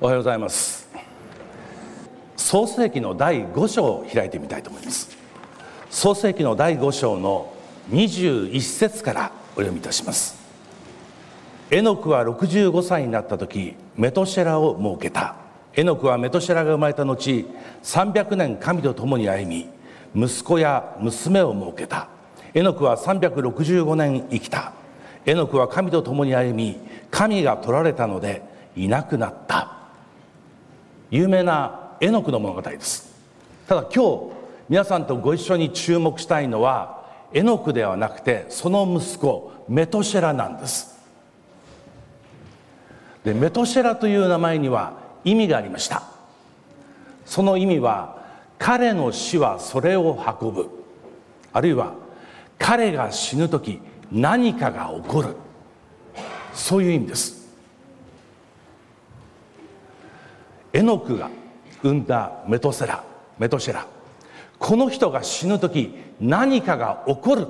[0.00, 0.88] おはようございます。
[2.36, 5.18] 創世記の第5章を開いてみたいと思います。
[5.90, 7.52] 創世記の第5章の
[7.90, 10.38] 21節からお読みいたします。
[11.72, 15.34] エノクは65歳になった時メトシェラを設けた。
[15.74, 17.16] エノクはメトシェラが生まれた後
[17.82, 19.68] 300年神と共に歩み
[20.14, 22.08] 息子や娘を設けた。
[22.54, 24.74] エノクは365年生きた。
[25.26, 26.78] エノクは神と共に歩み
[27.10, 28.42] 神が取られたので
[28.76, 29.77] いなくなった。
[31.10, 33.14] 有名なエノクの物語です。
[33.66, 40.98] ただ今日皆さんとご一緒に注目したいのはエノクではなくてその息子メトシェラなんです。
[43.24, 44.94] でメトシェラという名前には
[45.24, 46.02] 意味がありました。
[47.24, 48.18] その意味は
[48.58, 50.70] 彼の死はそれを運ぶ。
[51.52, 51.94] あるいは
[52.58, 55.36] 彼が死ぬ時何かが起こる。
[56.54, 57.37] そういう意味です。
[60.72, 61.30] エノクが
[61.82, 63.04] 生んだメトセラ
[63.38, 63.86] メトシェラ。
[64.58, 67.46] この人が死ぬ時何かが起こる。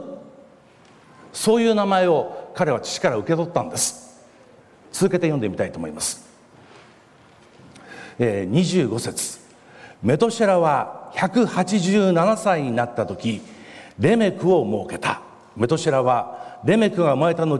[1.33, 4.23] そういう名前を彼は父から受け取ったんです。
[4.93, 6.27] 続けて読んでみたいと思います、
[8.19, 9.39] えー、25節。
[10.03, 13.43] メトシェラは187歳になった時
[13.99, 15.23] レメクを設けた。
[15.57, 17.59] メトシェラはレメクが生まれた後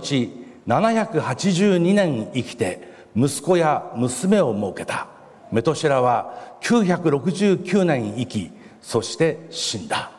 [0.67, 5.18] 782年生きて息子や娘を設けた。
[5.53, 10.11] メトシェラは969年生きそして死んだ。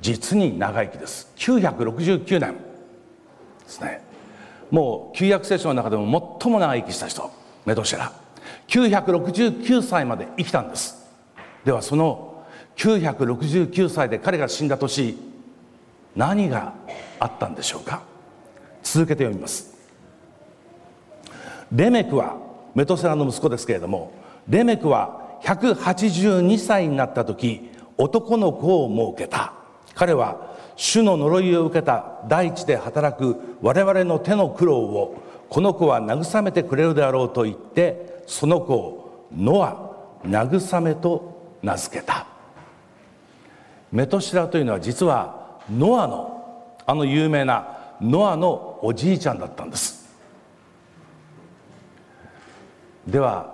[0.00, 1.32] 実に長生きです。
[1.36, 2.54] 969年。
[2.54, 2.58] で
[3.66, 4.02] すね。
[4.70, 7.30] もう旧約聖書の中でも最も長生きした人
[7.64, 8.12] メトシェラ
[8.68, 11.06] 969歳まで生きたんです。
[11.64, 12.44] ではその
[12.76, 15.16] 969歳で彼が死んだ年
[16.16, 16.74] 何が
[17.20, 18.02] あったんでしょうか？
[18.82, 19.74] 続けて読みます。
[21.72, 22.36] レメクは
[22.74, 24.12] メトセラの息子ですけれども
[24.48, 29.54] レメクは182歳になった時男の子を設けた。
[29.94, 32.22] 彼は主の呪いを受けた。
[32.28, 39.92] 大地で働く我々の手の苦労をこの子は慰めてくれるであろうと言ってその子をノア
[40.26, 42.26] 慰めと名付けた。
[43.92, 46.34] メトシラというのは実はノアの
[46.86, 50.12] あの有名なノアのおじいちゃんだったんです。
[53.06, 53.53] では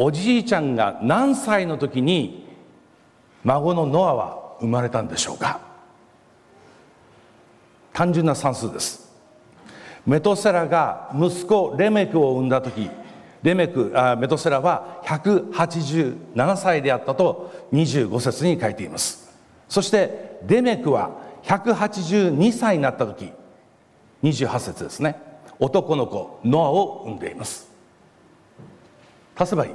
[0.00, 2.46] おじいちゃんが何歳の時に
[3.42, 5.60] 孫のノアは生まれたんでしょうか？
[7.92, 9.12] 単純な算数です。
[10.06, 12.88] メトセラが息子レメクを産んだ時
[13.42, 19.36] レメクあメトセラは187歳であったと25節に書いています。
[19.68, 21.10] そしてレメクは
[21.42, 23.32] 182歳になった時
[24.22, 25.20] 28節ですね。
[25.58, 27.68] 男の子ノアを産んでいます。
[29.34, 29.72] 足せばいい。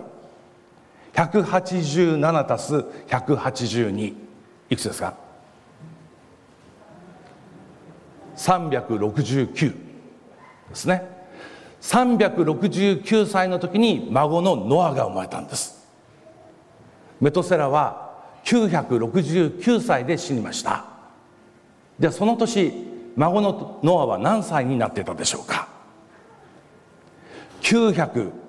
[1.14, 2.76] 187足す
[3.08, 4.16] 182
[4.70, 5.16] いくつですか
[8.36, 9.76] ？369
[10.70, 11.08] ですね。
[11.82, 15.86] 369歳の時に孫のノアが生まれたんです。
[17.22, 18.14] メトセラは
[18.46, 20.86] 969歳で死にました。
[22.00, 22.74] ではその年
[23.16, 25.68] 孫のノアは何歳になっていたでしょうか？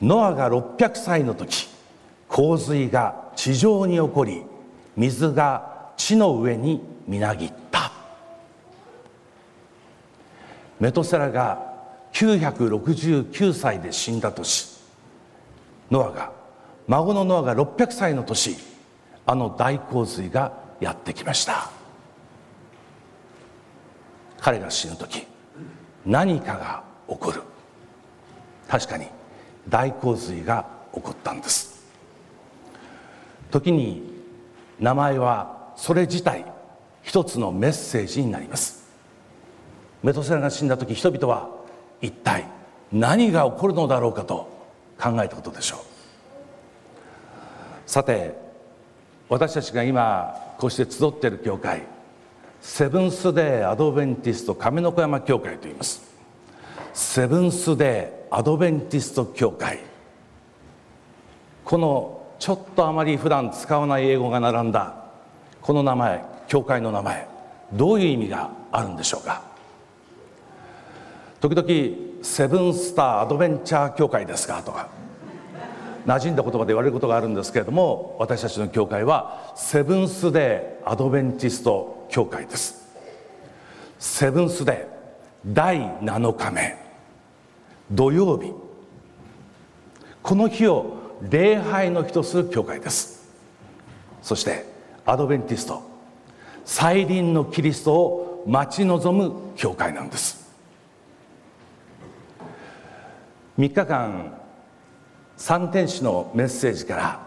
[0.00, 1.68] ノアが600歳の時
[2.28, 4.42] 洪水が地上に起こり
[4.96, 7.92] 水が地の上にみなぎった。
[10.80, 11.72] メトセラが
[12.12, 14.72] 969歳で死んだ年。
[15.90, 16.32] ノアが
[16.88, 18.56] 孫のノアが600歳の年
[19.26, 21.70] あの大洪水がやってきました。
[24.40, 25.26] 彼が死ぬ時
[26.04, 27.42] 何かが起こる。
[28.68, 29.06] 確かに
[29.68, 31.86] 大洪水が起こったんです。
[33.50, 34.11] 時に
[34.82, 36.44] 名前はそれ自体
[37.02, 38.82] 一つのメッセージになります。
[40.02, 41.48] メトセラが死んだ時人々は
[42.00, 42.46] 一体
[42.90, 44.50] 何が起こるのだろうかと
[45.00, 45.78] 考えたことでしょう。
[47.86, 48.36] さて
[49.28, 51.82] 私たちが今こうして集っている教会
[52.60, 56.02] セブンス・デー・アドベンティスト亀の子山教会といいます。
[56.92, 59.78] セブンス・デーアドベンティスト教会。
[61.64, 64.96] このちょっとあまり普段使わない英語が並んだ
[65.60, 67.28] この名前教会の名前
[67.72, 69.42] どういう意味があるんでしょうか？
[71.40, 74.88] 時々セブンスターアドベンチャー教会ですかとか
[76.04, 82.88] 馴染んだ言葉で言われることがあるんですけれども私たちの教会はセブンスデーアドベンチスト教会です。
[84.00, 84.86] セブンスデー
[85.46, 86.76] 第7日目
[87.92, 88.52] 土曜日。
[90.24, 93.28] この日を礼拝の日とする教会です。
[94.22, 94.64] そして
[95.04, 95.82] アドベンティスト
[96.64, 100.42] 再臨のキリストを待ち望む教会なんです。
[103.58, 104.38] 3日間
[105.36, 107.20] 三天使のメッセージから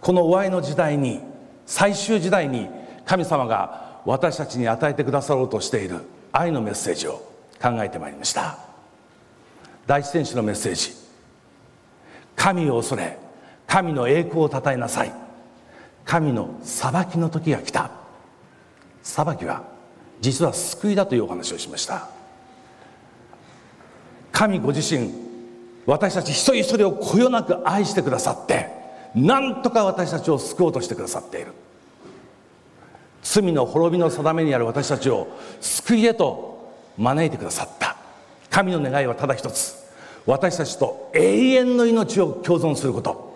[0.00, 1.20] この終わりの時代に
[1.66, 2.68] 最終時代に
[3.04, 6.00] 神様が私たちに与えてくださろうとしている
[6.32, 7.22] 愛のメッセージを
[7.60, 8.58] 考えてまいりました。
[9.86, 11.01] 第一天使のメッセージ。
[12.36, 13.18] 神を恐れ
[13.66, 15.12] 神の栄光をたたえなさい。
[16.04, 17.90] 神の裁きの時が来た。
[19.02, 19.62] 裁きは
[20.20, 22.08] 実は救いだというお話をしました。
[24.30, 25.10] 神ご自身
[25.86, 28.68] 私たち一人一人をこよなく愛してくださって
[29.14, 31.52] 何とか私たちを救おうとしてくださっている。
[33.22, 35.28] 罪の滅びの定めにある私たちを
[35.60, 37.96] 救いへと招いてくださった。
[38.50, 39.81] 神の願いはただ一つ。
[40.26, 43.32] 私たちと永遠の命を共存すること。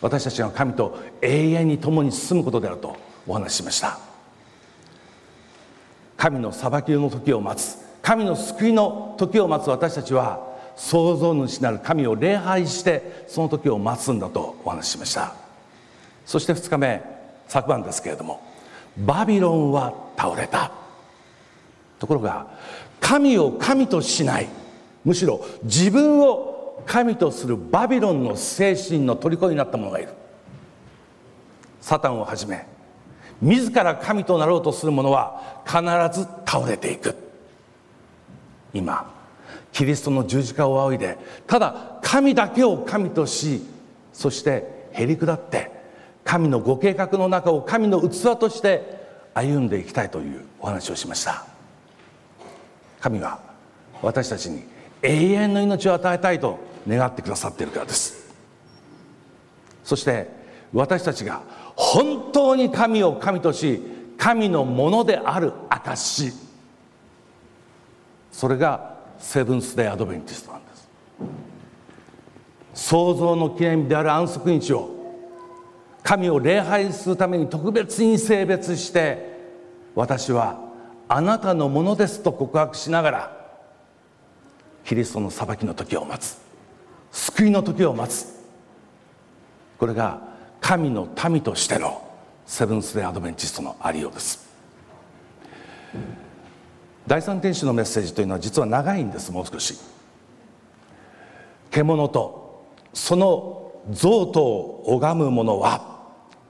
[0.00, 2.96] 私たちが神と永遠に共に進むことであると
[3.26, 3.98] お話ししました。
[6.16, 7.78] 神の裁きの時を待つ。
[8.02, 10.46] 神の救いの時を待つ私たちは
[10.76, 15.34] 創造主なる神を礼拝してその時を待つんだとお話ししました。
[16.26, 17.02] そして2日目
[17.48, 18.42] 昨晩ですけれども
[18.98, 20.72] バビロンは倒れた。
[21.98, 22.46] ところが
[23.00, 24.48] 神を神としない。
[25.04, 30.08] むしろ自分を神とするバビロンの精神の虜になった者がいる。
[31.80, 32.66] サタンをはじめ
[33.42, 35.82] 自ら神となろうとする者は必
[36.18, 37.14] ず倒れていく。
[38.72, 39.12] 今
[39.72, 43.62] キリストの十字架を仰いでただ神だけを神とし
[44.12, 45.70] そしてへり下って
[46.24, 49.04] 神のご計画の中を神の器として
[49.34, 51.44] 歩んでいきたいというお話をしました。
[53.00, 53.38] 神は
[54.00, 54.64] 私たちに
[55.04, 56.58] 永遠の命を与えたいと
[56.88, 58.34] 願ってくださっているからです。
[59.84, 60.28] そして
[60.72, 61.42] 私たちが
[61.76, 63.82] 本当に神を神とし
[64.16, 66.32] 神のものである証
[68.32, 70.88] それがセブンス・デイ・アドベンティストなんです。
[72.74, 74.90] 創造の記念日である安息日を
[76.02, 79.34] 神を礼拝するために特別に性別して
[79.94, 80.58] 私は
[81.08, 83.43] あなたのものですと告白しながら
[84.84, 86.38] キリストの裁きの時を待つ。
[87.10, 88.34] 救いの時を待つ。
[89.78, 90.20] これが
[90.60, 92.06] 神の民としての
[92.46, 94.48] セブンス・デイ・アドベンチストのありようです。
[97.06, 99.30] 第三天使のメッセージというのは実は長いんです。
[99.30, 99.78] もう少し。
[101.70, 106.02] 獣とその像とを拝む者は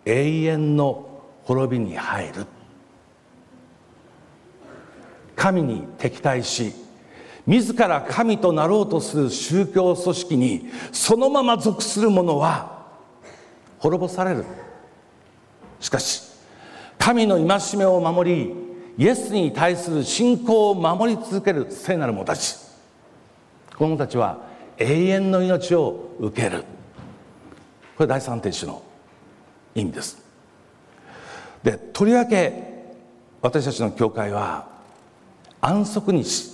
[0.05, 1.09] 永遠の
[1.45, 2.47] 滅びに入る。
[5.35, 6.73] 神に敵対し
[7.47, 12.87] 自ら神となろうとする宗教組織にそのまま属する者は
[13.79, 14.45] 滅ぼされる。
[15.81, 16.23] しかし
[16.99, 18.55] 神の戒めを守り
[18.97, 22.57] イエスに対する信仰を守り続ける聖なる者たち
[23.77, 24.39] この者たちは
[24.79, 26.65] 永遠の命を受ける。
[27.97, 28.83] これ第三天使の
[29.75, 30.25] 意味です。
[31.63, 32.75] でとりわけ
[33.43, 34.69] 私たちの教会は
[35.61, 36.54] 安息日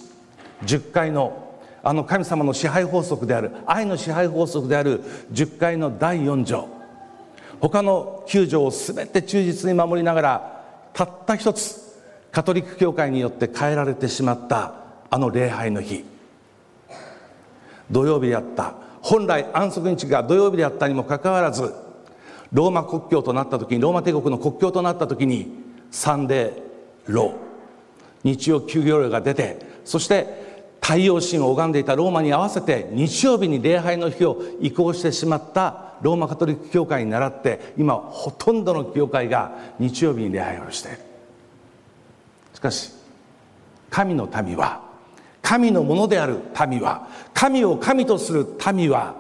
[0.65, 1.49] 10回の
[1.83, 5.03] あの神様の支配法則である愛の支配法則である
[5.33, 6.69] 10回の第4条。
[7.61, 10.63] 他の9条を全て忠実に守りながら
[10.93, 11.99] たった一つ
[12.33, 14.75] カトリック教会によって変えられてしまった
[15.11, 16.05] あの礼拝の日。
[17.91, 18.75] 土曜日であった。
[19.03, 21.75] 本来安息日が土曜日であったにもかかわらず
[22.53, 25.49] ローマ国境となった時にローマ帝国の国境となった時に
[25.91, 27.35] サンデーロー。
[28.23, 30.50] 日曜休業令が出てそして
[30.81, 40.99] 太陽神を拝んでいたローマに合わせて日曜日に礼拝の日を移行してしまったローマカトリック教会に倣って今ほとんどの教会が日曜日に礼拝をしている。
[42.55, 42.93] しかし
[43.91, 44.83] 神の民は
[45.43, 49.15] 神のものである民は神を神とする民は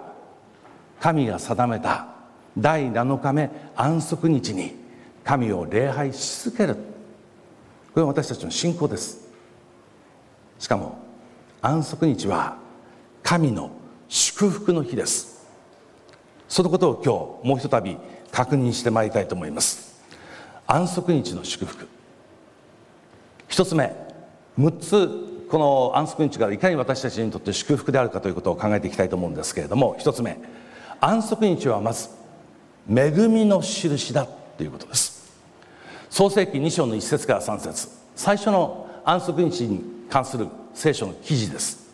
[1.01, 2.07] 神が定めた
[2.57, 4.75] 第7日目安息日に
[5.25, 6.75] 神を礼拝し続ける。
[6.75, 6.81] こ
[7.97, 9.29] れは私たちの信仰です。
[10.59, 10.99] しかも
[11.63, 12.57] 安息日は
[13.23, 13.71] 神の
[14.09, 15.47] 祝福の日です。
[16.49, 17.99] そのことを今日もうひとたび
[18.33, 20.01] 確認してまいりたいと思います。
[20.67, 21.87] 安息日の祝福。
[23.49, 23.95] 一つ目
[24.59, 30.39] 6つこの安息日がいかに私たちにとって祝福であるかということを考えていきたいと思うんですけれども一つ目
[31.01, 32.09] 安息日はまず
[32.89, 34.27] 恵みの印だ
[34.57, 35.31] ということです。
[36.09, 37.89] 創世記2章の1節から3節。
[38.17, 40.49] 最初の安息日に関する
[40.81, 41.91] 聖書の記事です。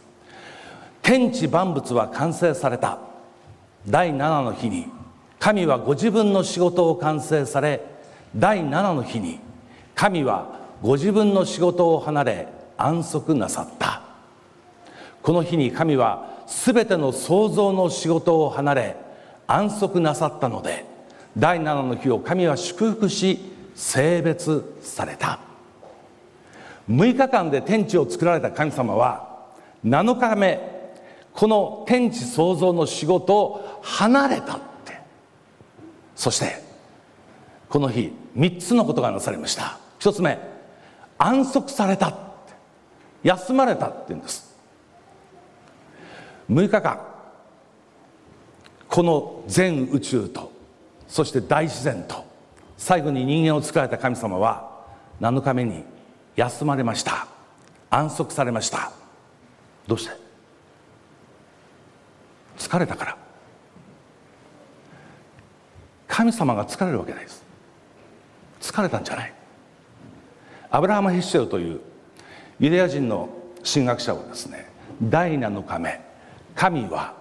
[1.02, 3.00] 天地万物は完成された。
[3.88, 4.86] 第7の日に
[5.40, 7.80] 神はご自分の仕事を完成され
[8.36, 9.40] 第7の日に
[9.96, 14.02] 神はご自分の仕事を離れ安息なさった。
[15.20, 18.96] この日に神は全ての創造の仕事を離れ
[19.48, 20.84] 安息なさったので
[21.36, 23.40] 第7の日を神は祝福し
[23.74, 25.45] 性別された。
[26.88, 29.46] 6日間で天地を作られた神様は
[29.84, 30.76] 7日目
[31.32, 34.98] この天地創造の仕事を離れたって。
[36.14, 36.62] そして
[37.68, 39.78] この日3つのことがなされました。
[39.98, 40.38] 1つ目
[41.18, 42.16] 安息された
[43.22, 44.56] 休まれたって言うんです。
[46.50, 47.00] 6日間
[48.88, 50.52] この全宇宙と
[51.08, 52.24] そして大自然と
[52.78, 54.84] 最後に人間を作られた神様は
[55.20, 55.84] 7日目に
[56.36, 57.26] 休まれました。
[57.90, 58.92] 安息されました。
[59.86, 60.14] どうして？
[62.58, 63.16] 疲れたから。
[66.08, 67.44] 神様が疲れるわけないです。
[68.60, 69.34] 疲れたんじゃない。
[70.70, 71.80] アブラハム・ヘッシェルという
[72.58, 73.28] ユダヤ人の
[73.70, 74.68] 神学者はですね
[75.02, 76.00] 第7日目
[76.54, 77.14] 神は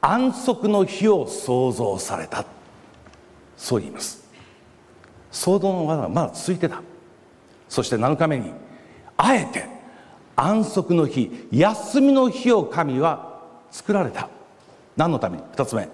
[0.00, 2.44] 安息の日を創造された。
[3.56, 4.28] そう言います。
[5.30, 6.82] 創造の技がまだ続いてた。
[7.72, 8.52] そして7日目に
[9.16, 9.64] あえて
[10.36, 14.28] 安息の日休みの日を神は作られた。
[14.94, 15.88] 何のために？2つ目。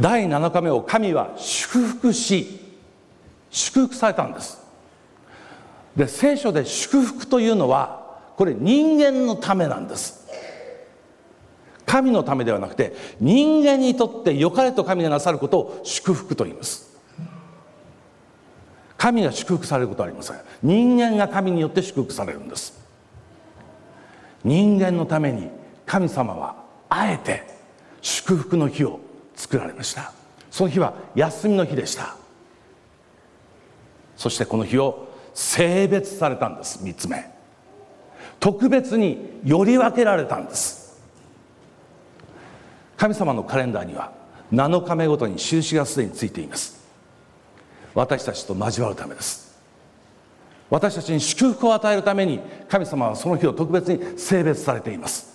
[0.00, 2.58] 第7日目を神は祝福し
[3.48, 4.60] 祝福されたんです。
[5.94, 10.26] で聖書で祝福というのはこれ人間のためなんです。
[11.86, 16.91] 神のためではなくて人間にとって良かれと神がなさることを祝福と言います。
[19.02, 20.36] 神が祝福されることはありません。
[20.62, 22.80] 人間が神によって祝福されるんです。
[24.44, 25.50] 人間のために
[25.84, 26.54] 神様は
[26.88, 27.42] あえて
[28.00, 29.00] 祝福の日を
[29.34, 30.12] 作られました。
[30.52, 32.14] その日は休みの日でした。
[34.16, 36.78] そしてこの日を性別されたんです。
[36.84, 37.28] 3つ目。
[38.38, 41.02] 特別により分けられたんです。
[42.96, 44.12] 神様のカレンダーには
[44.52, 46.81] 7日目ごとに印がすでについています。
[47.94, 49.52] 私たちと交わるためです。
[50.70, 55.32] 私たちに祝福を与えるために神様はその日を特別に性別されています。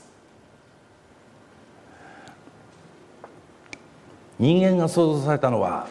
[4.39, 5.87] 人間が創造されたのは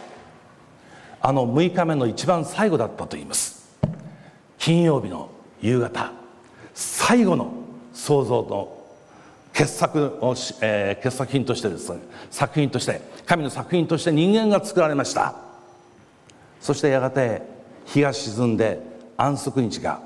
[1.20, 3.76] あの6日目の一番最後だったと言います。
[4.58, 5.30] 金曜日の
[5.60, 6.12] 夕方
[6.74, 7.52] 最後の
[7.92, 8.76] 創造の
[9.52, 15.45] 傑作を、えー、傑作品としてですね作品として神の作品として人間が作られました。
[16.66, 17.42] そしてやがて
[17.84, 18.80] 日が沈んで
[19.16, 20.00] 安息日が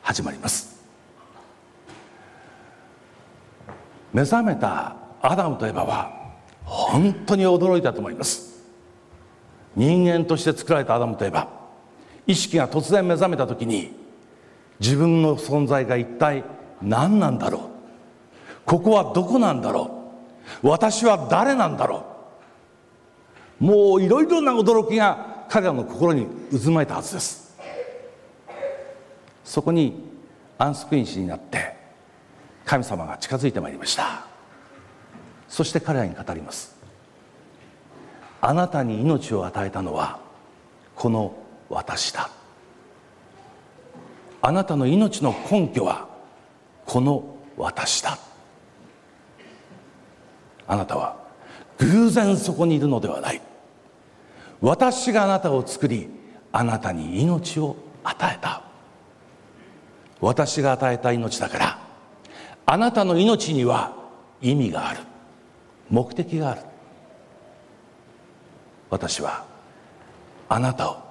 [0.00, 0.82] 始まります。
[4.10, 6.10] 目覚めたアダムとエバは
[6.64, 8.64] 本当に驚いたと思います。
[9.76, 11.46] 人間として作られたアダムとエバ
[12.26, 13.94] 意識が突然目覚めた時に
[14.80, 16.42] 自分の存在が一体
[16.80, 17.60] 何なんだろう。
[18.64, 19.90] ここはどこなんだろ
[20.62, 20.68] う。
[20.68, 22.06] 私は誰なんだろ
[23.60, 23.64] う。
[23.66, 27.54] もういろいろな驚きが彼らの心に渦巻いたはずです。
[29.44, 30.02] そこに
[30.56, 31.76] 安息日になって
[32.64, 34.24] 神様が近づいてまいりました。
[35.50, 36.74] そして彼らに語ります。
[38.40, 40.20] あなたに命を与えたのは
[40.96, 41.34] この
[41.68, 42.30] 私だ。
[44.40, 46.08] あなたの命の根拠は
[46.86, 48.18] この私だ。
[50.66, 51.14] あなたは
[51.76, 53.42] 偶然そこにいるのではない。
[54.62, 56.08] 私があなたを作り
[56.52, 58.62] あなたに命を与えた。
[60.20, 61.78] 私が与えた命だから
[62.64, 63.96] あなたの命には
[64.40, 65.00] 意味がある。
[65.90, 66.62] 目的がある。
[68.88, 69.44] 私は
[70.48, 71.02] あなたを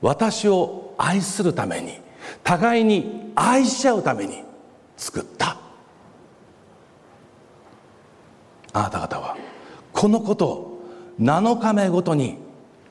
[0.00, 2.00] 私を愛するために
[2.42, 4.42] 互いに愛し合うために
[4.96, 5.58] 作った。
[8.72, 9.36] あなた方は
[9.92, 10.82] このことを
[11.20, 12.47] 7日目ごとに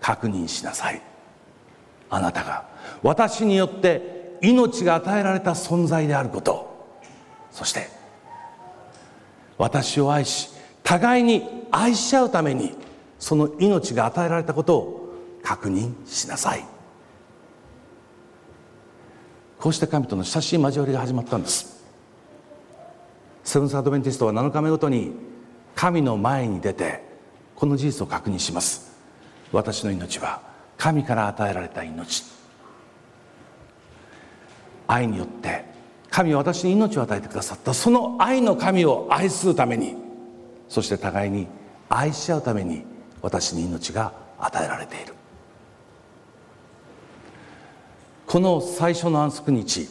[0.07, 1.01] 確認しなさい。
[2.09, 2.65] あなたが
[3.03, 6.95] 私によって命が与えられた存在であること。
[7.51, 7.89] そして
[9.57, 10.49] 私を愛し
[10.81, 12.73] 互いに愛し合うために
[13.19, 16.63] その命が与えられたことを確認しなさい。
[19.59, 21.83] こうして神との親しい交わりが始まったんです。
[23.43, 25.11] セブンス・アドベンティストは7日目ごとに
[25.75, 27.03] 神の前に出て
[27.57, 28.86] この事実を確認します。
[29.51, 30.41] 私の命は
[30.77, 32.23] 神から与えられた命。
[34.87, 35.65] 愛によって
[36.09, 37.73] 神は私に命を与えてくださった。
[37.73, 39.95] その愛の神を愛するために
[40.69, 41.47] そして互いに
[41.89, 42.83] 愛し合うために
[43.21, 45.13] 私に命が与えられている。
[48.25, 49.87] この最初の安息日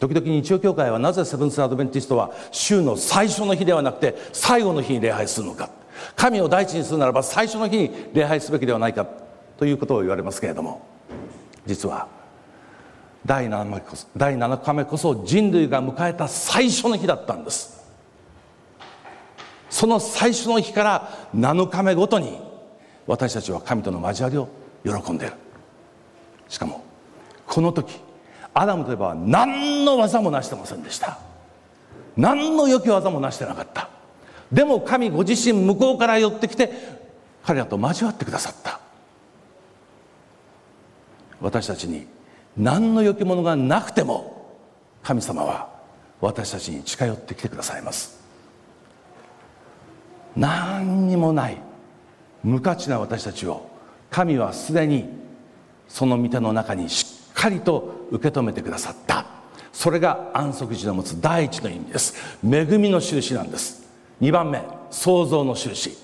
[0.00, 5.70] 時々日曜教会はなぜセブンス・アドベンティストは週の最初の日ではなくて最後の日に礼拝するのか。
[6.14, 9.06] 神を第一にするならば最初の日に礼拝すべきではないか
[9.58, 10.86] ということを言われますけれども
[11.66, 12.08] 実は
[13.26, 17.84] 第 7, 日こそ第7日目こそ人類が迎えた最初の日だったんです。
[19.68, 22.38] その最初の日から7日目ごとに
[23.06, 24.48] 私たちは神との交わりを
[25.02, 25.34] 喜んでいる。
[26.48, 26.84] しかも
[27.46, 28.00] この時
[28.54, 31.18] アダムといえば何の技も成してませんでした。
[32.16, 33.90] 何の良き技も成してなかった。
[34.52, 36.70] でも神ご自身向こうから寄ってきて
[37.44, 38.80] 彼らと交わってくださった。
[41.40, 42.06] 私たちに
[42.56, 44.56] 何の良きものがなくても
[45.02, 45.68] 神様は
[46.20, 48.24] 私たちに近寄ってきてくださいます。
[50.34, 51.58] 何にもない
[52.42, 53.68] 無価値な私たちを
[54.10, 55.08] 神はすでに
[55.88, 59.26] その御手の中にしっかりと受け止めてくださった。
[59.72, 62.14] それが安息日の持つ第一の意味です。
[62.42, 63.85] 恵みの印なんです。
[64.20, 65.96] 2番目創造の印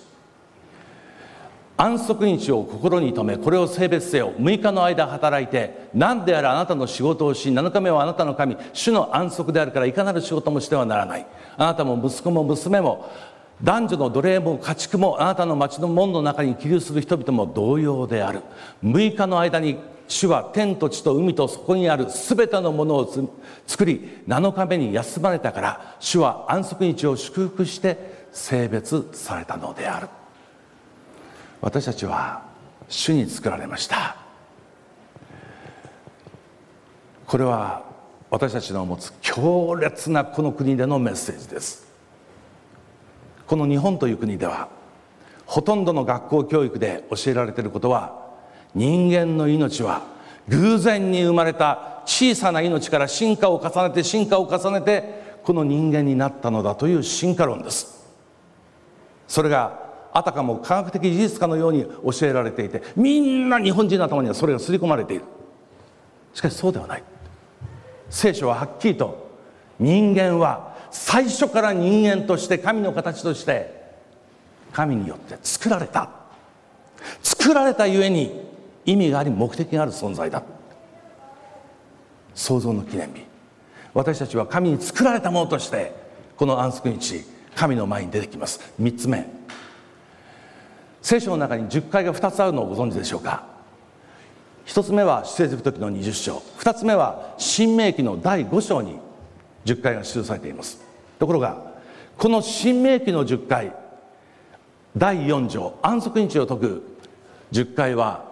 [1.77, 4.33] 安息日を心に留めこれを性別せよ。
[4.39, 8.57] 6日の間働いて何であれあなたの仕事をし7日目はあなたの神。
[8.73, 11.27] 主の安息であるからいかなる仕事もしてはならない。
[11.57, 13.11] あなたも息子も娘も
[13.63, 18.43] 男女の奴隷も家畜もあなたの町の門の中に起立する人々も同様である。
[18.85, 19.79] 6日の間に
[20.13, 23.31] 主は天と地と海とそこにある全てのものを
[23.67, 30.09] 作り7日目に休まれたから主は安息日を祝福して性別されたのである。
[31.63, 32.43] 私たちは
[32.89, 34.17] 主に作られました。
[37.27, 37.83] これは
[38.29, 41.91] 私たちの持つ強烈なこの国でのメッセージです。
[43.47, 44.69] この日本という国では
[45.47, 48.22] ほとんどの学校教育で教えられていることは
[48.75, 50.03] 人間の命は
[50.49, 58.07] 偶然に生まれた小さな命から進化を重ねて進化を重ねてこの人間になったのだという進化論です。
[59.29, 59.81] それが
[60.13, 65.25] あたかも科学的事実かのように教えられていてみんな日本人の頭にはそれが刷り込まれている。
[66.35, 67.03] しかしそうではない。
[68.11, 69.31] 聖書ははっきりと
[69.79, 73.83] 人間は最初から人間として神の形として
[74.73, 76.11] 神によって作られた。
[77.23, 78.52] 作られたゆえに
[78.85, 80.43] 意味があり目的がある存在だ。
[82.35, 83.25] 創造の記念日。
[83.95, 85.95] 私たちは神に作られたものとして
[86.37, 88.73] この安息日神の前に出てきます。
[88.81, 89.27] 3つ目。
[91.03, 93.47] 聖書の中に10回が2つあるのをご存知でしょうか
[94.67, 96.43] ？1つ目は出エジプト記の20章。
[96.59, 98.99] 2つ目は新明記の第5章に
[99.65, 100.81] 10回が記されています。
[101.19, 101.73] ところが
[102.17, 103.75] この新明記の10回
[104.97, 106.83] 第4条安息日を説く
[107.53, 108.32] 10回は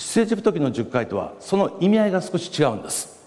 [0.00, 3.20] 出エジプト記の10回とはその意味合いが少し違うんです。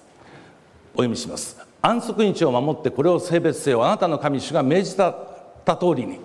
[0.95, 1.55] お読みします。
[1.83, 3.86] 安息日を守ってこれを性別せよ。
[3.86, 5.13] あなたの神主が命じた
[5.67, 6.19] 通りに。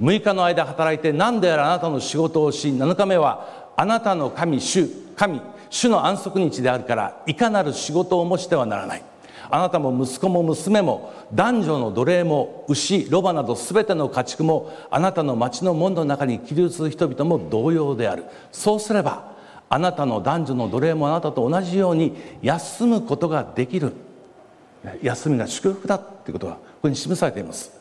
[0.00, 9.02] 6日の間働いて何であれあなたの仕事をし7日目はあなたの神主神主の安息日であるからいかなる仕事をもしてはならない。
[9.50, 18.24] あなたも息子も娘も男女の奴隷も牛ロバなど全ての家畜もあなたの町の門の中に起立する人々も同様である。
[18.50, 19.29] そうすれば
[19.72, 23.92] あなたの男女の奴隷もあなたと同じように休むことができる。
[25.00, 27.72] 休みが祝福だということがここに示されています。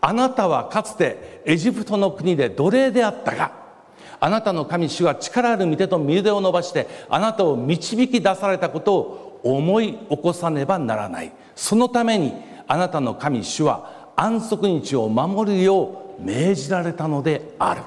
[0.00, 3.52] あなたはかつてエジプトの国で奴隷であったが
[4.18, 11.32] あなたの神主は力ある御手と身腕を伸ばしてあなたを導き出されたことを思い起こさねばならない。
[11.54, 12.32] そのために
[12.66, 17.82] あなたの神主は安息日を守るよう命じられたのである。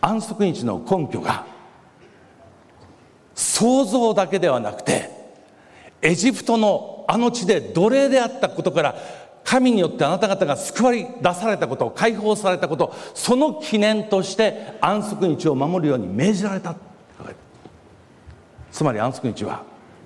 [0.00, 1.46] 安息日の根拠が
[3.34, 5.10] 想像だけではなくて
[6.02, 8.96] エジプトのあの地で奴隷であったことから
[9.42, 16.76] 神によってあなた方が救われ出されたこと解放されたことその記念として安息日を守るように命じられた
[18.70, 19.62] つまり安息日は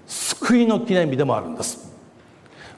[0.07, 1.93] 救いの記念日でもあるんです。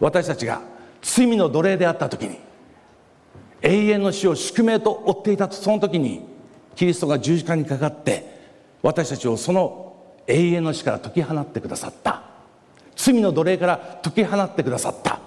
[0.00, 0.60] 私たちが
[1.02, 2.38] 罪の奴隷であった時に
[3.62, 6.33] 永遠の死を宿命と追っていたとその時に
[6.74, 8.34] キリストが十字架にかかって
[8.82, 12.22] 私たちをその永遠の死から解き放ってくださった。
[12.96, 15.18] 罪の奴隷から解き放ってくださった。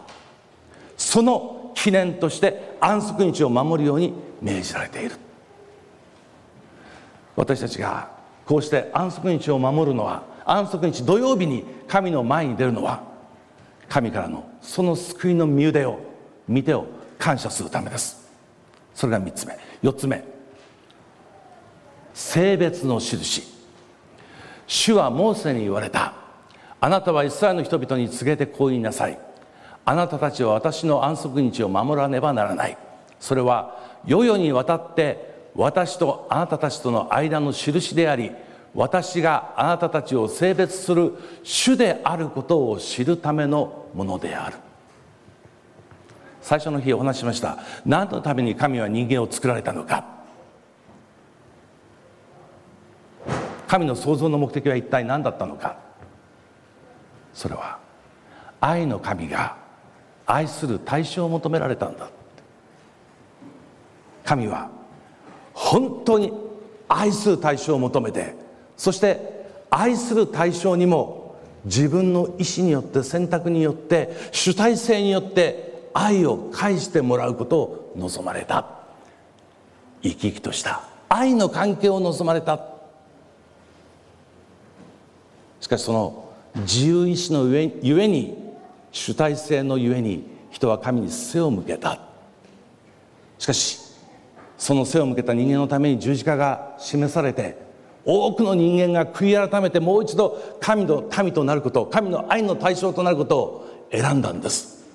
[0.97, 5.15] その記念として安息日を守るように命じられている。
[7.35, 8.09] 私たちが
[8.45, 13.03] こうして安息日を守るのは安息日土曜日に神の前に出るのは
[13.89, 15.99] 神からのその救いの身腕を
[16.47, 16.87] 見てを
[17.19, 18.27] 感謝するためです。
[18.95, 19.57] それが3つ目。
[19.83, 20.36] 4つ目。
[22.27, 23.41] 性別の印。
[24.67, 26.11] 主はモーセに言われた。
[26.81, 29.17] あなたはイスラエルの人々に告げてこう言いなさい。
[29.85, 32.77] あなたたちは私の安息日を守らねばならない。
[33.21, 38.31] それは世々にわたって私とあなたたちとの間の印であり
[38.75, 41.13] 私があなたたちを性別する
[41.43, 44.57] 主であることを知るためのものである。
[46.41, 47.59] 最初の日お話ししました。
[47.85, 50.16] 何のために神は人間を作られたのか。
[53.67, 55.87] 神の創造の目的は一体何だったのか。
[57.37, 57.77] それは
[58.59, 59.55] 愛の神が
[60.25, 62.09] 愛する対象を求められたんだ
[64.25, 64.71] 神は
[65.53, 66.33] 本当に
[66.87, 68.35] 愛する対象を求めて
[68.75, 78.65] そして愛する対象にも自分の意思によって選択によって主体性によって愛を返してもらうことを望まれた。
[80.01, 80.83] 生き生きとした。
[81.09, 82.76] 愛の関係を望まれた。
[85.67, 88.55] しかしその自由意志のゆえに
[88.93, 91.99] 主体性のゆえに人は神に背を向けた。
[93.37, 93.77] しかし
[94.57, 97.57] その背を向けた人間のために十字架が示されて
[98.05, 104.87] 多くの人間が悔い改めてもう一度神の民となること神の愛の対象となることを選んだんです。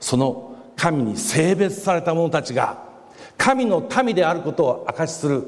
[0.00, 2.82] その神に性別された者たちが
[3.36, 5.44] 神の民であることを証しする。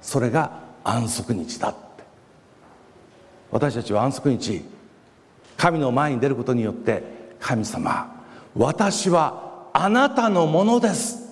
[0.00, 1.87] それが安息日だ。
[3.50, 4.62] 私たちは安息日
[5.56, 7.02] 神の前に出ることによって
[7.40, 8.18] 神様
[8.54, 11.28] 私はあなたのものです。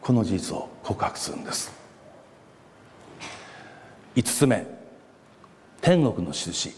[0.00, 1.72] この事実を告白するんです。
[4.14, 4.66] 5つ目
[5.80, 6.74] 天国の印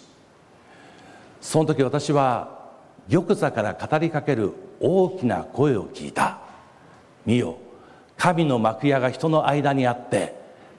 [1.40, 2.71] その時私は
[3.11, 6.38] 玉座から語りかける大きな声を聞いた。
[7.27, 7.57] 見よ
[8.16, 10.35] 神の幕屋が人の間にあって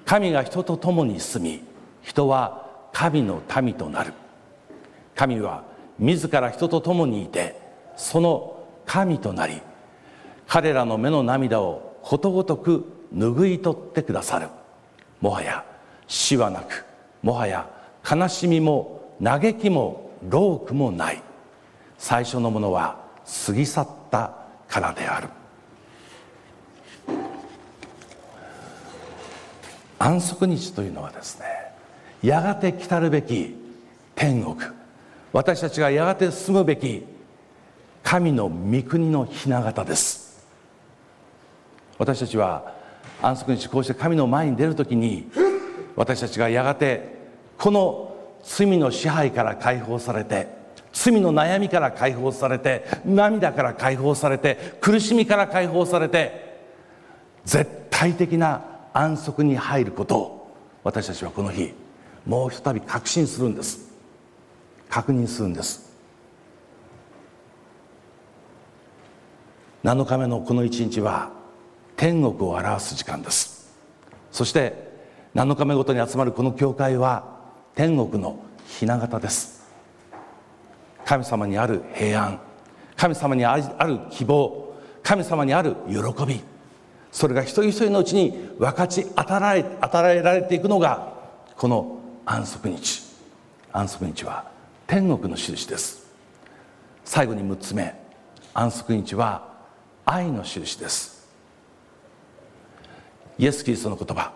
[0.05, 1.72] 神が人と共に住み
[2.03, 4.13] 人は神の民となる。
[5.15, 5.63] 神は
[5.99, 7.59] 自ら人と共にいて
[7.95, 9.61] その神となり
[10.47, 12.85] 彼らの目の涙をことごとく
[13.15, 14.47] 拭い取ってくださる。
[15.21, 15.63] もはや
[16.07, 16.85] 死はなく
[17.21, 17.67] もはや
[18.09, 21.21] 悲しみも嘆きも労苦もない。
[21.97, 22.97] 最初のものは
[23.45, 24.33] 過ぎ去った
[24.67, 25.29] からである。
[29.99, 31.45] 安息日というのはですね
[32.23, 33.53] やがて来たるべき
[34.15, 34.55] 天国。
[35.33, 37.03] 私たちがやがて住むべき
[38.01, 40.45] 神の御国の雛形です。
[41.97, 42.73] 私たちは
[43.21, 45.29] 安息日こうして神の前に出るときに
[45.95, 47.13] 私たちがやがて
[47.57, 50.47] この罪の支配から解放されて
[50.91, 56.59] 罪の悩みから解放されて涙から解放されて苦しみから解放されて
[57.45, 61.73] 絶対的な安息に入ることを私たちはこの日
[62.25, 63.91] もうひとたび確信するんです。
[64.89, 65.91] 確認するんです。
[69.83, 71.31] 7日目のこの一日は
[71.97, 73.73] 天国を表す時間です。
[74.31, 74.91] そして
[75.36, 77.39] 7日目ごとに集まるこの教会は
[77.75, 79.63] 天国の雛形です。
[81.05, 82.39] 神様にある平安
[82.95, 86.41] 神様にある希望神様にある喜び
[87.12, 89.57] それが一人一人のうちに分かち与
[90.15, 91.13] えられていくのが
[91.57, 93.03] この安息日。
[93.71, 94.49] 安息日は
[94.88, 96.07] 天国の印です。
[97.03, 97.93] 最後に6つ目。
[98.53, 99.47] 安息日は
[100.05, 101.27] 愛の印です。
[103.38, 104.31] イエス・キリストの言葉。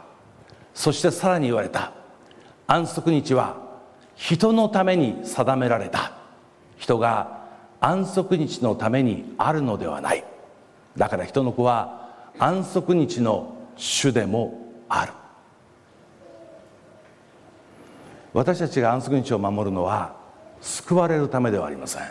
[0.73, 1.93] そしてさらに言われた。
[2.65, 3.55] 安息日は
[4.15, 6.13] 人のために定められた。
[6.77, 7.45] 人が
[7.79, 10.25] 安息日のためにあるのではない。
[10.97, 15.13] だから人の子は安息日の主でもある。
[18.37, 20.15] 私たちが安息日を守るのは
[20.61, 22.03] 救われるためではありません。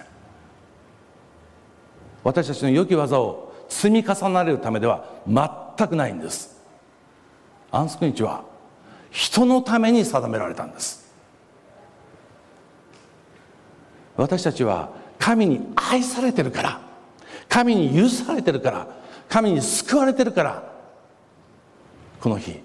[2.25, 6.61] 私たちの良き技を積み重ねるためでは全くないんです。
[7.71, 8.43] 安息日は
[9.13, 11.15] 人のために定められたんです。
[14.17, 16.81] 私たちは神に愛されてるから
[17.49, 18.89] 神に許されてるから
[19.29, 20.73] 神に救われてるから
[22.21, 22.61] この日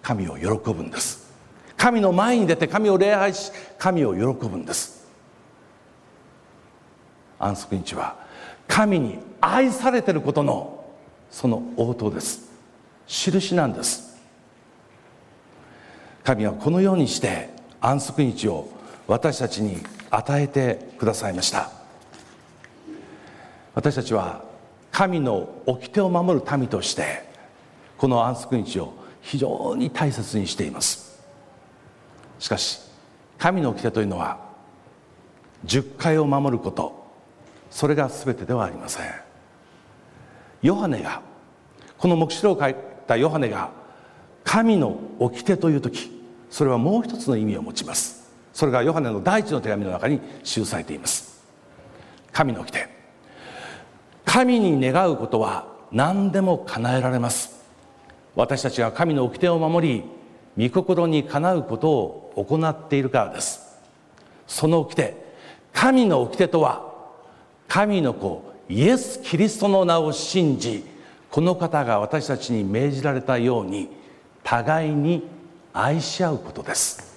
[0.00, 1.23] 神を喜ぶんです。
[1.84, 5.06] 神の前に出て神を礼拝し神を喜ぶんです。
[7.38, 8.16] 安息日は
[8.66, 10.82] 神に愛されてることの
[11.30, 12.50] その応答です。
[13.06, 14.18] 印なんです。
[16.22, 17.50] 神はこのようにして
[17.82, 18.66] 安息日を
[19.06, 19.76] 私たちに
[20.10, 21.70] 与えてくださいました。
[23.74, 24.42] 私たちは
[24.90, 27.24] 神の掟を守る民として
[27.98, 31.03] この安息日を非常に大切にしています。
[32.44, 32.78] しかし
[33.38, 34.38] 神の掟というのは
[35.64, 37.02] 十回を守ること。
[37.70, 39.06] それが全てではありません。
[40.60, 41.22] ヨハネが
[41.96, 42.76] この黙示録を書い
[43.06, 43.70] たヨハネが
[44.44, 48.30] 神の掟という時それはもう一つの意味を持ちます。
[48.52, 51.42] それがヨハネの第一の手紙の中に記されています。
[52.30, 52.86] 神の掟。
[54.26, 57.64] 神に願うことは何でも叶えられます。
[58.36, 60.04] 私たちが神の掟を守り
[60.56, 63.78] 御心にかなうことを行っているからです。
[64.46, 65.16] その掟
[65.72, 66.92] 神の掟とは
[67.68, 70.84] 神の子イエス・キリストの名を信じ
[71.30, 73.88] この方が私たちに命じられたように
[74.42, 75.28] 互いに
[75.72, 77.12] 愛し合うことです。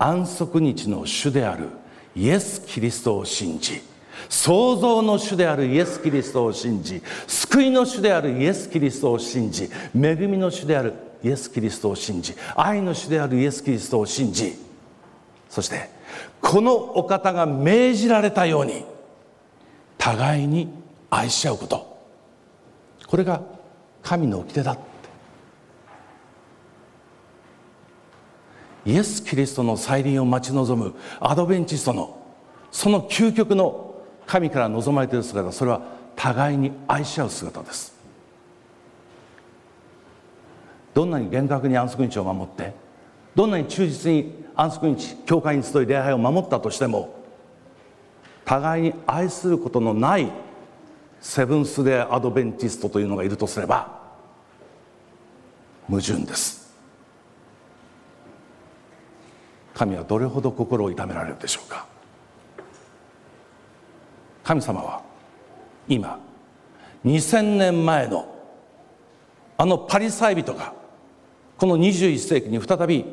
[0.00, 1.68] 安息日の主である
[2.14, 3.82] イエス・キリストを信じ
[4.28, 14.54] 創造の主であるイエス・キリストを信じ救いの主であるイエス・キリストを信じ恵みの主であるイエス・キリストを信じ愛の主であるイエス・キリストを信じ。
[15.48, 15.90] そして
[16.40, 18.84] このお方が命じられたように
[19.96, 20.68] 互いに
[21.10, 21.98] 愛し合うこと。
[23.06, 23.40] これが
[24.02, 24.76] 神の掟だ
[28.84, 32.18] イエス・キリストの再臨を待ち望むアドベンチストの
[32.70, 33.87] その究極の
[34.28, 35.80] 神から望まれている姿それは
[36.14, 37.96] 互いに愛し合う姿です。
[40.92, 42.74] どんなに厳格に安息日を守って
[43.34, 47.14] どんなに忠実に安息日教会に集い礼拝を守ったとしても
[48.44, 50.30] 互いに愛することのない
[51.20, 53.98] セブンス・デー・アドベンティストというのがいるとすれば
[55.88, 56.68] 矛盾です。
[59.74, 61.86] 神はどれほど心を痛められるでしょうか。
[64.48, 65.02] 神様は
[65.88, 66.18] 今
[67.04, 68.34] 2000年前の
[69.58, 70.72] あのパリサイ人が
[71.58, 73.04] この21世紀に再び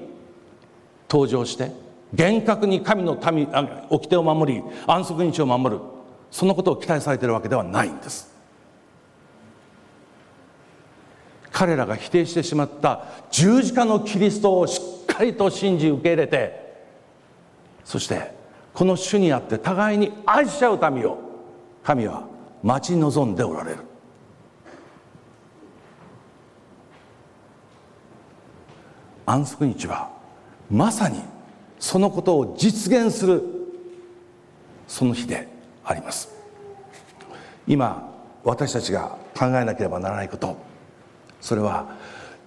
[1.09, 1.73] 登場して
[2.13, 3.49] 厳格に神の民
[3.89, 5.81] 掟を守り安息日を守る
[6.31, 8.33] そのことを期待されているわけではないんです。
[11.51, 16.77] 彼らが否定してしまった十字架のキリストをしっかりと信じ受け入れて
[17.83, 18.31] そして
[18.73, 21.24] この主にあって互いに愛し合う民を
[21.85, 22.23] 神は
[22.63, 23.77] 待ち望んでおられる。
[29.27, 30.09] 安息日は
[30.69, 31.21] まさに
[31.79, 33.43] そのことを実現する
[34.87, 35.47] その日で
[35.83, 36.33] あります。
[37.67, 38.11] 今
[38.43, 40.55] 私たちが考えなければならないこと
[41.41, 41.95] それは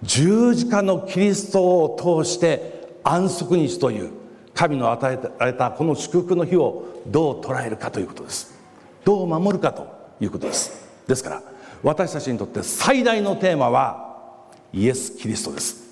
[0.01, 4.11] 十字架のキリストを通して安息日という
[4.53, 8.58] 神の与えられたこの祝福の日をどう捉えるかということです。
[9.05, 9.87] どう守るかと
[10.19, 10.87] いうことです。
[11.07, 11.43] ですから
[11.81, 15.89] 私たちにとって最大のテーマはイエス・キリストです。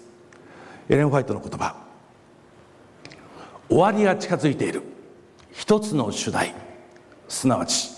[0.89, 1.75] エレン・ホワイトの言葉
[3.69, 4.83] 終わりが近づいている。
[5.51, 6.53] 一つの主題。
[7.27, 7.89] すなわち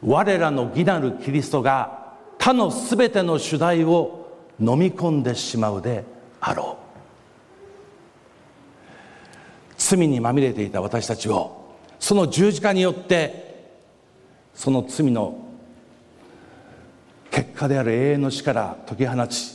[0.00, 6.04] 我らの義なるキリストが他の全ての主題を飲み込んでしまうで
[6.40, 6.86] あろう。
[9.78, 13.45] 罪にまみれていた私たちをその十字架によって
[14.56, 15.46] その罪の
[17.30, 19.52] 結果である永遠の死から解き放ち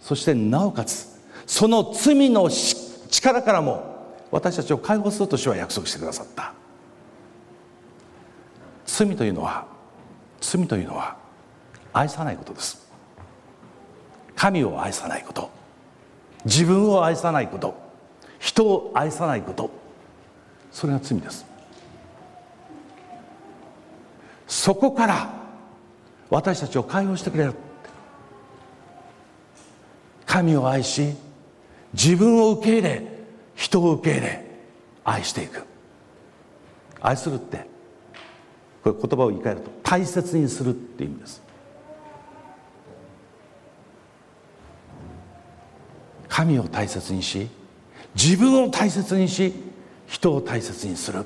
[0.00, 2.48] そしてなおかつその罪の
[3.10, 3.96] 力からも
[4.30, 6.52] 私たちを解放すると主は約束してくださった。
[8.84, 9.66] 罪というのは
[10.40, 11.16] 罪というのは
[11.92, 12.86] 愛さないことです。
[14.34, 15.50] 神を愛さないこと。
[16.44, 17.74] 自分を愛さないこと。
[18.38, 19.70] 人を愛さないこと。
[20.72, 21.46] それが罪です。
[24.46, 25.34] そこから
[26.30, 27.54] 私たちを解放してくれる
[30.24, 31.14] 神を愛し
[31.92, 33.02] 自分を受け入れ
[33.54, 34.44] 人を受け入れ
[35.04, 35.64] 愛していく。
[37.00, 37.66] 愛するって
[38.82, 41.42] これ言葉を言い換えると大切にするっていう意味です。
[46.28, 47.48] 神を大切にし
[48.14, 49.54] 自分を大切にし
[50.06, 51.24] 人を大切にする。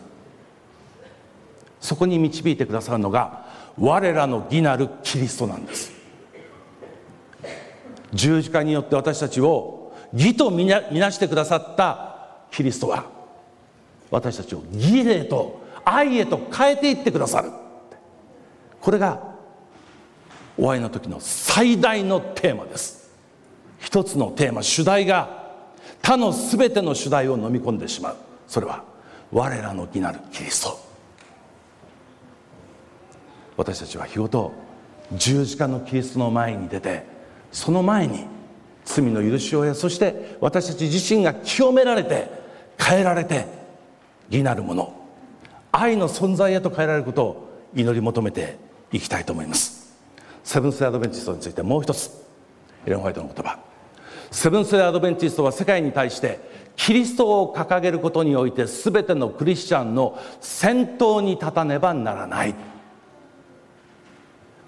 [1.91, 5.91] そこに導いてくださるのが我らの義なるキリストなんです。
[8.13, 13.07] 十字架によって私たちを義とみなしてくださったキリストは
[14.09, 17.51] 私たちを義へと愛へと変えていってくださる。
[18.81, 19.21] これが
[20.57, 23.11] お会いの時の最大のテーマです。
[23.81, 25.45] 一つのテーマ主題が
[26.03, 28.17] 他の全ての主題を飲み込んでしまう。
[28.47, 28.85] それは
[29.33, 30.90] 我らの義なるキリスト。
[33.61, 34.55] 私たちは日ごと
[35.13, 37.05] 十字架のキリストの前に出て
[37.53, 38.25] その前に
[38.87, 42.31] 罪の許しを得そして私たち自身が清められて
[42.79, 43.45] 変えられて
[44.31, 44.95] 義なるもの
[45.73, 48.57] 愛の存在へと変えられることを祈り求めて
[48.93, 49.95] いきたいと思います。
[50.43, 52.11] セブンス・アドベンチストについてもう一つ
[52.87, 53.59] エレン・ホワイトの言葉。
[54.31, 56.41] セブンス・アドベンチストは世界に対して
[56.77, 62.55] キリストを掲げることにおいて全てのクリスチャンの先頭に立たねばならない。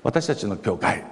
[0.02, 1.04] 私たちの教会。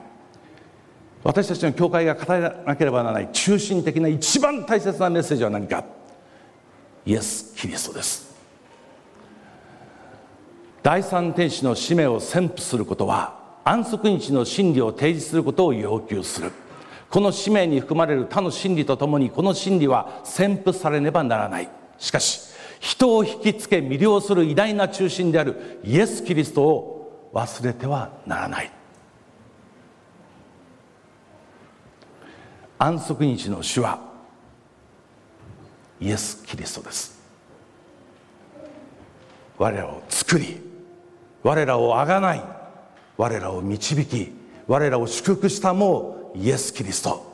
[1.23, 5.85] 私たちの教会が語らなければならない中心的な一番大切なメッセージは何か？
[7.05, 8.35] イエス・キリストです。
[10.83, 16.53] 第三天使の使命を宣布することは安息日の真理を提示することを要求する。
[17.11, 21.69] この使命に含まれる他の真理とともにこの真理は宣布されねばならない。
[21.99, 22.49] しかし
[22.79, 28.71] 人を引きつけ魅了する偉大な中心であるイエス・キリストを忘れてはならない。
[32.83, 34.01] 安息日の主は
[36.01, 37.21] イエス・キリストです。
[39.59, 40.59] 我らを作り
[41.43, 42.43] 我らをあがない
[43.19, 44.33] 我らを導き
[44.67, 47.31] 我らを祝福したもうイエス・キリスト。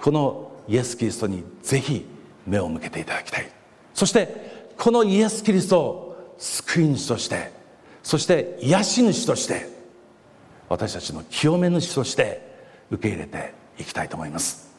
[0.00, 2.06] このイエス・キリストにぜひ
[2.46, 3.50] 目を向けていただきたい。
[3.94, 7.50] そしてこのイエス・キリストを救い主として
[8.04, 9.68] そして癒し主として
[10.68, 12.46] 私たちの清め主として
[12.92, 14.74] 受け入れていきたいと思います。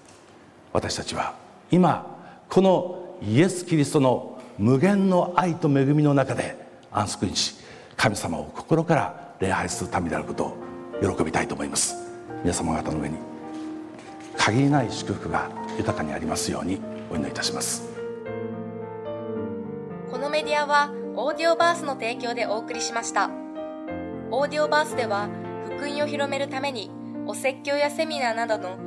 [0.74, 1.36] 私たちは
[1.72, 2.18] 今
[2.50, 6.58] このイエス・キリストの無限の愛と恵みの中で
[6.92, 7.56] 安息日
[7.96, 10.58] 神様を心から礼拝するためであることを
[11.16, 11.96] 喜びたいと思います。
[12.44, 13.18] 皆様方の上に
[14.38, 16.80] 限りない祝福が豊かにありますように
[17.12, 17.84] お祈りいたします。
[20.12, 23.30] このメディアはオーディオバースの提供でお送りしました。
[24.32, 25.30] オーディオバースでは
[25.66, 26.92] 福音を広めるために
[27.26, 28.87] お説教やセミナーなどの